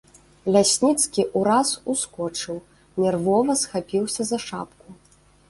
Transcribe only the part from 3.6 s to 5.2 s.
схапіўся за шапку.